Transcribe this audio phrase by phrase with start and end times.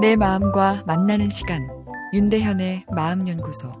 [0.00, 1.68] 내 마음과 만나는 시간
[2.12, 3.72] 윤대현의 마음연구소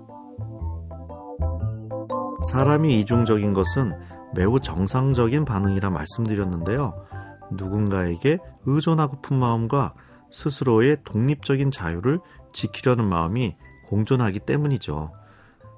[2.48, 3.92] 사람이 이중적인 것은
[4.34, 6.94] 매우 정상적인 반응이라 말씀드렸는데요.
[7.52, 9.94] 누군가에게 의존하고픈 마음과
[10.30, 12.20] 스스로의 독립적인 자유를
[12.52, 13.56] 지키려는 마음이
[13.86, 15.12] 공존하기 때문이죠.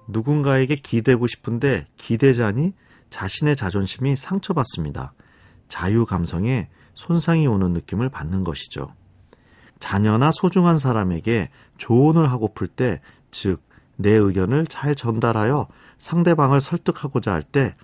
[0.09, 2.75] 누군가에게 기대고 싶은데 기대자니
[3.11, 5.14] 자신의 자존심이 상처받습니다.
[5.68, 8.89] 자유 감성에 손상이 오는 느낌을 받는 것이죠.
[9.79, 13.62] 자녀나 소중한 사람에게 조언을 하고플 때, 즉,
[13.96, 17.75] 내 의견을 잘 전달하여 상대방을 설득하고자 할 때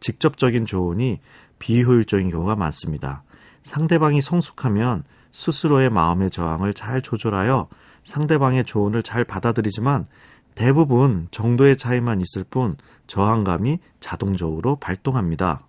[0.00, 1.20] 직접적인 조언이
[1.58, 3.22] 비효율적인 경우가 많습니다.
[3.62, 7.68] 상대방이 성숙하면 스스로의 마음의 저항을 잘 조절하여
[8.04, 10.06] 상대방의 조언을 잘 받아들이지만
[10.54, 12.74] 대부분 정도의 차이만 있을 뿐
[13.06, 15.66] 저항감이 자동적으로 발동합니다.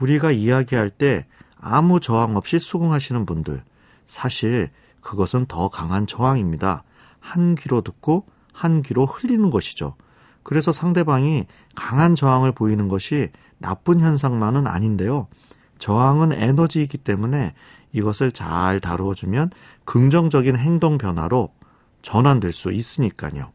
[0.00, 1.26] 우리가 이야기할 때
[1.58, 3.62] 아무 저항 없이 수긍하시는 분들,
[4.04, 4.70] 사실
[5.04, 6.82] 그것은 더 강한 저항입니다.
[7.20, 9.94] 한 귀로 듣고 한 귀로 흘리는 것이죠.
[10.42, 15.28] 그래서 상대방이 강한 저항을 보이는 것이 나쁜 현상만은 아닌데요.
[15.78, 17.54] 저항은 에너지이기 때문에
[17.92, 19.50] 이것을 잘 다루어주면
[19.84, 21.50] 긍정적인 행동 변화로
[22.02, 23.52] 전환될 수 있으니까요.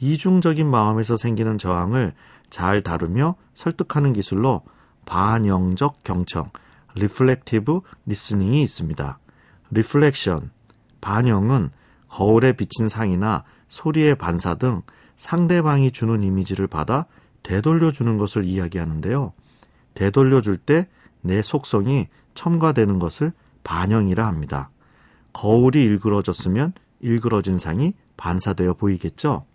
[0.00, 2.14] 이중적인 마음에서 생기는 저항을
[2.50, 4.62] 잘 다루며 설득하는 기술로
[5.06, 6.50] 반영적 경청,
[6.94, 9.18] reflective listening이 있습니다.
[9.74, 10.50] reflection,
[11.00, 11.70] 반영은
[12.08, 14.82] 거울에 비친 상이나 소리의 반사 등
[15.16, 17.06] 상대방이 주는 이미지를 받아
[17.42, 19.32] 되돌려 주는 것을 이야기하는데요.
[19.94, 20.88] 되돌려 줄 때
[21.24, 23.32] 내 속성이 첨가되는 것을
[23.64, 24.70] 반영이라 합니다.
[25.32, 29.46] 거울이 일그러졌으면 일그러진 상이 반사되어 보이겠죠?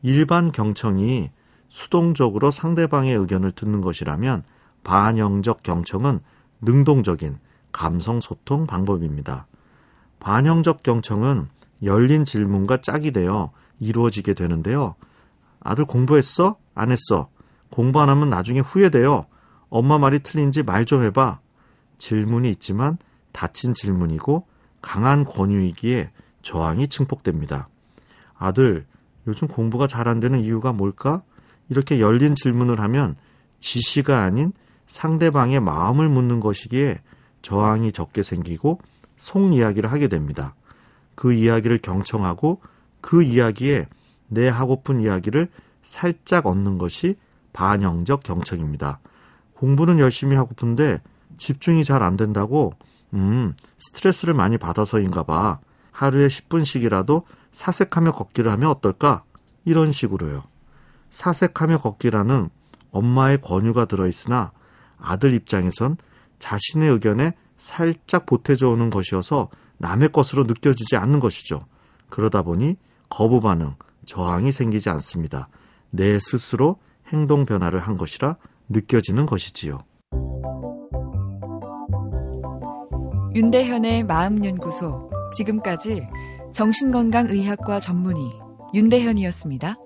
[0.00, 1.30] 일반 경청이
[1.68, 4.44] 수동적으로 상대방의 의견을 듣는 것이라면
[4.82, 6.20] 반영적 경청은
[6.62, 7.38] 능동적인
[7.72, 9.46] 감성 소통 방법입니다.
[10.20, 11.48] 반영적 경청은
[11.82, 14.94] 열린 질문과 짝이 되어 이루어지게 되는데요.
[15.60, 16.56] 아들 공부했어?
[16.74, 17.28] 안 했어?
[17.70, 19.26] 공부 안 하면 나중에 후회돼요.
[19.68, 21.40] 엄마 말이 틀린지 말 좀 해봐.
[21.98, 22.98] 질문이 있지만
[23.32, 24.46] 닫힌 질문이고
[24.80, 26.10] 강한 권유이기에
[26.42, 27.68] 저항이 증폭됩니다.
[28.36, 28.86] 아들,
[29.26, 31.22] 요즘 공부가 잘 안 되는 이유가 뭘까?
[31.68, 33.16] 이렇게 열린 질문을 하면
[33.60, 34.52] 지시가 아닌
[34.86, 37.00] 상대방의 마음을 묻는 것이기에
[37.42, 38.80] 저항이 적게 생기고
[39.16, 40.54] 속 이야기를 하게 됩니다.
[41.14, 42.60] 그 이야기를 경청하고
[43.00, 43.88] 그 이야기에
[44.28, 45.48] 내 하고픈 이야기를
[45.82, 47.16] 살짝 얻는 것이
[47.52, 49.00] 반영적 경청입니다.
[49.54, 51.00] 공부는 열심히 하고픈데
[51.38, 52.72] 집중이 잘 안 된다고
[53.14, 55.60] 음, 스트레스를 많이 받아서인가 봐.
[55.92, 59.24] 하루에 10분씩이라도 사색하며 걷기를 하면 어떨까?
[59.64, 60.44] 이런 식으로요.
[61.10, 62.50] 사색하며 걷기라는
[62.90, 64.52] 엄마의 권유가 들어있으나
[65.00, 65.96] 아들 입장에선
[66.38, 71.66] 자신의 의견에 살짝 보태져 오는 것이어서 남의 것으로 느껴지지 않는 것이죠.
[72.08, 72.76] 그러다 보니
[73.08, 73.74] 거부 반응,
[74.06, 75.48] 저항이 생기지 않습니다.
[75.90, 76.76] 내 스스로
[77.12, 78.36] 행동 변화를 한 것이라
[78.68, 79.78] 느껴지는 것이지요.
[83.34, 85.10] 윤대현의 마음연구소.
[85.34, 86.02] 지금까지
[86.52, 88.32] 정신건강의학과 전문의
[88.74, 89.76] 윤대현이었습니다.